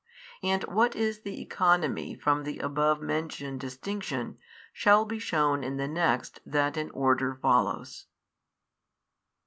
[0.41, 4.39] And what is the economy from the above mentioned distinction,
[4.73, 8.07] shall be shewn in the next that in order follows.